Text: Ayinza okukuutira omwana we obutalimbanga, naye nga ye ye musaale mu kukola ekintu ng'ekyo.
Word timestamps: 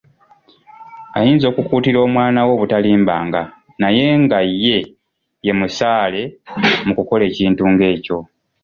Ayinza 1.17 1.45
okukuutira 1.51 1.97
omwana 2.07 2.39
we 2.47 2.51
obutalimbanga, 2.55 3.41
naye 3.81 4.05
nga 4.21 4.39
ye 4.65 4.77
ye 5.45 5.53
musaale 5.59 6.21
mu 6.85 6.93
kukola 6.97 7.23
ekintu 7.31 7.63
ng'ekyo. 7.73 8.17